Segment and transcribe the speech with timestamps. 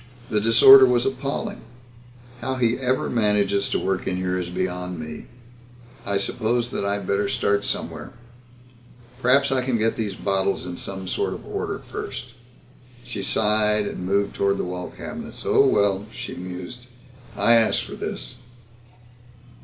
[0.31, 1.61] The disorder was appalling.
[2.39, 5.25] "How he ever manages to work in here is beyond me.
[6.07, 8.11] I suppose that I'd better start somewhere
[9.21, 12.33] perhaps I can get these bottles in some sort of order first."
[13.03, 15.43] She sighed and moved toward the wall cabinets.
[15.45, 16.87] "Oh well," she mused,
[17.37, 18.37] "I asked for this."